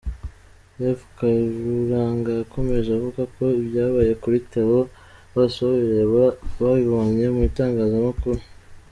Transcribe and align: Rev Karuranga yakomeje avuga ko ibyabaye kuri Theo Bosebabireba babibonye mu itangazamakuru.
Rev 0.79 0.99
Karuranga 1.17 2.29
yakomeje 2.39 2.89
avuga 2.97 3.21
ko 3.35 3.43
ibyabaye 3.61 4.11
kuri 4.23 4.37
Theo 4.51 4.79
Bosebabireba 5.33 6.23
babibonye 6.59 7.25
mu 7.35 7.41
itangazamakuru. 7.49 8.41